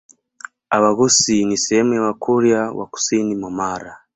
Abhaghusii 0.69 1.45
ni 1.45 1.57
sehemu 1.57 1.93
ya 1.93 2.01
Wakurya 2.03 2.71
wa 2.71 2.87
kusini 2.87 3.35
mwa 3.35 3.51
Mara 3.51 3.97